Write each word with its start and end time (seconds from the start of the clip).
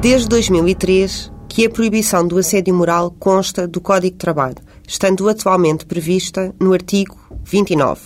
Desde 0.00 0.28
2003 0.28 1.32
que 1.48 1.64
a 1.64 1.70
proibição 1.70 2.28
do 2.28 2.36
assédio 2.36 2.74
moral 2.74 3.10
consta 3.18 3.66
do 3.66 3.80
Código 3.80 4.12
de 4.12 4.18
Trabalho, 4.18 4.56
estando 4.86 5.26
atualmente 5.26 5.86
prevista 5.86 6.54
no 6.60 6.74
artigo 6.74 7.16
29. 7.44 8.00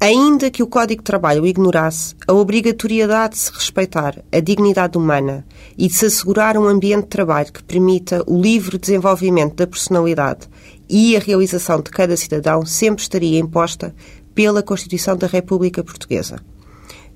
Ainda 0.00 0.50
que 0.50 0.62
o 0.62 0.66
Código 0.66 1.02
de 1.02 1.04
Trabalho 1.04 1.46
ignorasse, 1.46 2.14
a 2.26 2.32
obrigatoriedade 2.32 3.34
de 3.34 3.40
se 3.40 3.52
respeitar 3.52 4.24
a 4.32 4.40
dignidade 4.40 4.96
humana 4.96 5.46
e 5.76 5.86
de 5.86 5.94
se 5.94 6.06
assegurar 6.06 6.56
um 6.56 6.66
ambiente 6.66 7.04
de 7.04 7.08
trabalho 7.10 7.52
que 7.52 7.62
permita 7.62 8.24
o 8.26 8.40
livre 8.40 8.78
desenvolvimento 8.78 9.56
da 9.56 9.66
personalidade 9.66 10.48
e 10.88 11.14
a 11.14 11.20
realização 11.20 11.80
de 11.80 11.90
cada 11.90 12.16
cidadão 12.16 12.64
sempre 12.64 13.02
estaria 13.02 13.38
imposta 13.38 13.94
pela 14.34 14.62
Constituição 14.62 15.16
da 15.16 15.26
República 15.26 15.84
Portuguesa. 15.84 16.40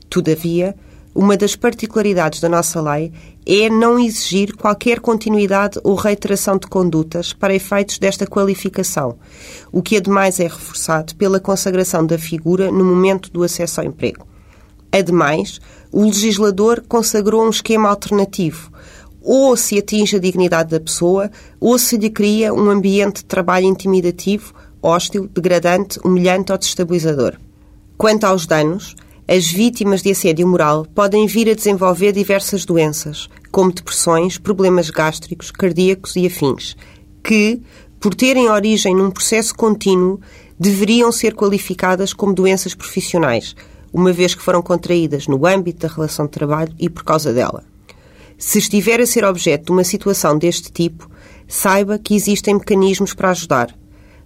Todavia, 0.08 0.76
uma 1.18 1.36
das 1.36 1.56
particularidades 1.56 2.38
da 2.38 2.48
nossa 2.48 2.80
lei 2.80 3.12
é 3.44 3.68
não 3.68 3.98
exigir 3.98 4.54
qualquer 4.54 5.00
continuidade 5.00 5.80
ou 5.82 5.96
reiteração 5.96 6.56
de 6.56 6.68
condutas 6.68 7.32
para 7.32 7.52
efeitos 7.52 7.98
desta 7.98 8.24
qualificação, 8.24 9.18
o 9.72 9.82
que 9.82 9.96
ademais 9.96 10.38
é 10.38 10.44
reforçado 10.44 11.16
pela 11.16 11.40
consagração 11.40 12.06
da 12.06 12.16
figura 12.16 12.70
no 12.70 12.84
momento 12.84 13.32
do 13.32 13.42
acesso 13.42 13.80
ao 13.80 13.88
emprego. 13.88 14.28
Ademais, 14.92 15.60
o 15.90 16.04
legislador 16.04 16.84
consagrou 16.88 17.44
um 17.44 17.50
esquema 17.50 17.88
alternativo, 17.88 18.70
ou 19.20 19.56
se 19.56 19.76
atinge 19.76 20.14
a 20.14 20.20
dignidade 20.20 20.70
da 20.70 20.78
pessoa, 20.78 21.32
ou 21.58 21.76
se 21.80 21.96
lhe 21.96 22.10
cria 22.10 22.54
um 22.54 22.70
ambiente 22.70 23.16
de 23.16 23.24
trabalho 23.24 23.66
intimidativo, 23.66 24.54
hostil, 24.80 25.28
degradante, 25.34 25.98
humilhante 26.04 26.52
ou 26.52 26.58
destabilizador. 26.58 27.34
Quanto 27.96 28.22
aos 28.22 28.46
danos, 28.46 28.94
as 29.30 29.46
vítimas 29.46 30.00
de 30.00 30.10
assédio 30.10 30.48
moral 30.48 30.86
podem 30.94 31.26
vir 31.26 31.50
a 31.50 31.54
desenvolver 31.54 32.12
diversas 32.12 32.64
doenças, 32.64 33.28
como 33.52 33.70
depressões, 33.70 34.38
problemas 34.38 34.88
gástricos, 34.88 35.50
cardíacos 35.50 36.16
e 36.16 36.26
afins, 36.26 36.74
que, 37.22 37.60
por 38.00 38.14
terem 38.14 38.48
origem 38.48 38.96
num 38.96 39.10
processo 39.10 39.54
contínuo, 39.54 40.18
deveriam 40.58 41.12
ser 41.12 41.34
qualificadas 41.34 42.14
como 42.14 42.32
doenças 42.32 42.74
profissionais, 42.74 43.54
uma 43.92 44.14
vez 44.14 44.34
que 44.34 44.42
foram 44.42 44.62
contraídas 44.62 45.26
no 45.26 45.44
âmbito 45.46 45.86
da 45.86 45.92
relação 45.92 46.24
de 46.24 46.32
trabalho 46.32 46.74
e 46.78 46.88
por 46.88 47.04
causa 47.04 47.30
dela. 47.30 47.64
Se 48.38 48.58
estiver 48.58 48.98
a 48.98 49.06
ser 49.06 49.26
objeto 49.26 49.66
de 49.66 49.72
uma 49.72 49.84
situação 49.84 50.38
deste 50.38 50.72
tipo, 50.72 51.06
saiba 51.46 51.98
que 51.98 52.14
existem 52.14 52.54
mecanismos 52.54 53.12
para 53.12 53.30
ajudar. 53.30 53.76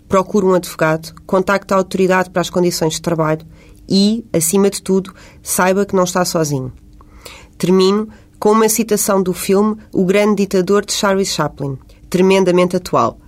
Procure 0.09 0.47
um 0.47 0.55
advogado, 0.55 1.13
contacte 1.27 1.75
a 1.75 1.77
autoridade 1.77 2.31
para 2.31 2.43
as 2.43 2.51
condições 2.51 2.95
de 2.95 3.03
trabalho 3.03 3.45
e, 3.89 4.25
acima 4.33 4.71
de 4.71 4.83
tudo, 4.83 5.13
saiba 5.43 5.85
que 5.85 5.95
não 5.95 6.05
está 6.05 6.25
sozinho. 6.25 6.73
Termino 7.59 8.09
com 8.39 8.51
uma 8.51 8.69
citação 8.69 9.23
do 9.23 9.33
filme 9.33 9.77
O 9.93 10.05
Grande 10.05 10.43
Ditador 10.43 10.85
de 10.85 10.93
Charlie 10.93 11.25
Chaplin, 11.25 11.79
tremendamente 12.11 12.77
atual. 12.77 13.19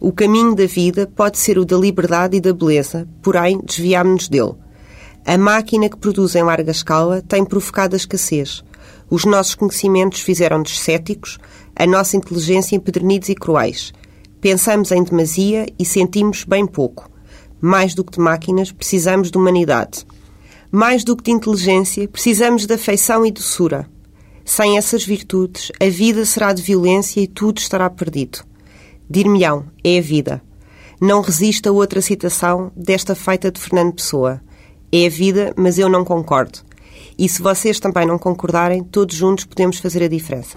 O 0.00 0.12
caminho 0.12 0.54
da 0.54 0.66
vida 0.66 1.10
pode 1.14 1.38
ser 1.38 1.58
o 1.58 1.64
da 1.64 1.76
liberdade 1.76 2.36
e 2.36 2.40
da 2.40 2.52
beleza, 2.52 3.08
porém 3.22 3.60
desviámos-nos 3.64 4.28
dele. 4.28 4.54
A 5.24 5.38
máquina 5.38 5.88
que 5.88 5.96
produz 5.96 6.34
em 6.34 6.42
larga 6.42 6.70
escala 6.70 7.22
tem 7.22 7.44
provocado 7.44 7.94
a 7.94 7.96
escassez. 7.96 8.62
Os 9.08 9.24
nossos 9.24 9.54
conhecimentos 9.54 10.20
fizeram-nos 10.20 10.78
céticos, 10.78 11.38
a 11.76 11.86
nossa 11.86 12.16
inteligência 12.16 12.76
empedernidos 12.76 13.28
e 13.28 13.34
cruéis. 13.34 13.92
Pensamos 14.40 14.92
em 14.92 15.02
demasia 15.02 15.66
e 15.78 15.84
sentimos 15.84 16.44
bem 16.44 16.66
pouco. 16.66 17.13
Mais 17.66 17.94
do 17.94 18.04
que 18.04 18.12
de 18.12 18.20
máquinas, 18.20 18.70
precisamos 18.70 19.30
de 19.30 19.38
humanidade. 19.38 20.06
Mais 20.70 21.02
do 21.02 21.16
que 21.16 21.22
de 21.22 21.30
inteligência, 21.30 22.06
precisamos 22.06 22.66
de 22.66 22.74
afeição 22.74 23.24
e 23.24 23.32
doçura. 23.32 23.88
Sem 24.44 24.76
essas 24.76 25.02
virtudes, 25.02 25.72
a 25.80 25.88
vida 25.88 26.26
será 26.26 26.52
de 26.52 26.60
violência 26.60 27.22
e 27.22 27.26
tudo 27.26 27.56
estará 27.56 27.88
perdido. 27.88 28.40
Dir-me-ão, 29.08 29.64
é 29.82 29.96
a 29.96 30.02
vida. 30.02 30.42
Não 31.00 31.22
resista 31.22 31.70
a 31.70 31.72
outra 31.72 32.02
citação 32.02 32.70
desta 32.76 33.14
feita 33.14 33.50
de 33.50 33.58
Fernando 33.58 33.94
Pessoa. 33.94 34.42
É 34.92 35.06
a 35.06 35.08
vida, 35.08 35.54
mas 35.56 35.78
eu 35.78 35.88
não 35.88 36.04
concordo. 36.04 36.58
E 37.18 37.26
se 37.30 37.40
vocês 37.40 37.80
também 37.80 38.06
não 38.06 38.18
concordarem, 38.18 38.84
todos 38.84 39.16
juntos 39.16 39.46
podemos 39.46 39.78
fazer 39.78 40.02
a 40.02 40.08
diferença. 40.08 40.52